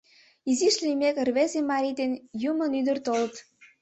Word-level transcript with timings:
Изиш 0.49 0.75
лиймек, 0.83 1.15
рвезе 1.27 1.61
марий 1.71 1.95
ден 1.99 2.11
юмын 2.49 2.71
ӱдыр 2.79 2.97
толыт. 3.05 3.35